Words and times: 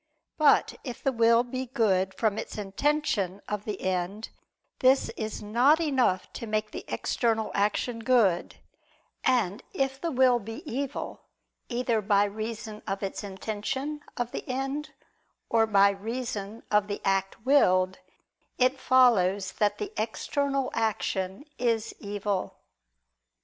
But 0.39 0.73
if 0.83 1.03
the 1.03 1.11
will 1.11 1.43
be 1.43 1.67
good 1.67 2.15
from 2.15 2.39
its 2.39 2.57
intention 2.57 3.39
of 3.47 3.65
the 3.65 3.79
end, 3.83 4.29
this 4.79 5.09
is 5.09 5.43
not 5.43 5.79
enough 5.79 6.33
to 6.33 6.47
make 6.47 6.71
the 6.71 6.83
external 6.87 7.51
action 7.53 7.99
good: 7.99 8.55
and 9.23 9.61
if 9.75 10.01
the 10.01 10.09
will 10.09 10.39
be 10.39 10.63
evil 10.65 11.21
either 11.69 12.01
by 12.01 12.23
reason 12.23 12.81
of 12.87 13.03
its 13.03 13.23
intention 13.23 14.01
of 14.17 14.31
the 14.31 14.49
end, 14.49 14.89
or 15.49 15.67
by 15.67 15.91
reason 15.91 16.63
of 16.71 16.87
the 16.87 16.99
act 17.05 17.45
willed, 17.45 17.99
it 18.57 18.79
follows 18.79 19.51
that 19.51 19.77
the 19.77 19.93
external 19.97 20.71
action 20.73 21.45
is 21.59 21.93
evil. 21.99 22.55